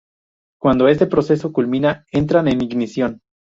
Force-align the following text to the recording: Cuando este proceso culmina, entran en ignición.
Cuando 0.59 0.87
este 0.87 1.05
proceso 1.05 1.53
culmina, 1.53 2.07
entran 2.09 2.47
en 2.47 2.61
ignición. 2.63 3.21